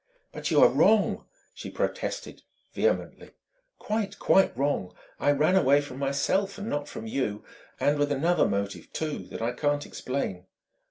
"But 0.31 0.49
you 0.49 0.61
are 0.61 0.67
wrong!" 0.67 1.25
she 1.53 1.69
protested 1.69 2.41
vehemently 2.73 3.35
"quite, 3.77 4.17
quite 4.17 4.57
wrong! 4.57 4.95
I 5.19 5.29
ran 5.29 5.55
away 5.55 5.79
from 5.79 5.99
myself 5.99 6.57
not 6.57 6.87
from 6.87 7.05
you 7.05 7.45
and 7.79 7.99
with 7.99 8.11
another 8.11 8.47
motive, 8.47 8.91
too, 8.93 9.27
that 9.27 9.43
I 9.43 9.51
can't 9.51 9.85
explain." 9.85 10.47